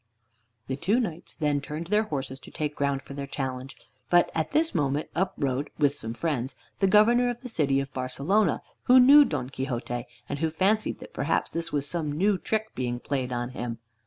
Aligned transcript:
The 0.65 0.75
two 0.75 0.99
knights 0.99 1.35
then 1.35 1.61
turned 1.61 1.85
their 1.85 2.01
horses 2.05 2.39
to 2.39 2.49
take 2.49 2.75
ground 2.75 3.03
for 3.03 3.13
their 3.13 3.27
charge, 3.27 3.77
but 4.09 4.31
at 4.33 4.49
this 4.49 4.73
moment 4.73 5.09
up 5.13 5.35
rode, 5.37 5.69
with 5.77 5.95
some 5.95 6.15
friends, 6.15 6.55
the 6.79 6.87
Governor 6.87 7.29
of 7.29 7.41
the 7.41 7.47
city 7.47 7.79
of 7.79 7.93
Barcelona, 7.93 8.63
who 8.85 8.99
knew 8.99 9.23
Don 9.23 9.51
Quixote, 9.51 10.07
and 10.27 10.39
who 10.39 10.49
fancied 10.49 10.97
that 11.01 11.13
perhaps 11.13 11.51
this 11.51 11.71
was 11.71 11.87
some 11.87 12.11
new 12.17 12.39
trick 12.39 12.73
being 12.73 12.99
played 12.99 13.31
on 13.31 13.49
him. 13.49 13.77